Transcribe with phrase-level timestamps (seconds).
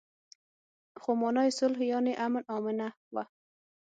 [1.01, 3.23] خو مانا يې صلح يانې امن آمنه وه.